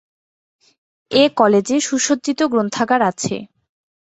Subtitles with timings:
[1.11, 3.35] এ কলেজে সুসজ্জিত গ্রন্থাগার আছে।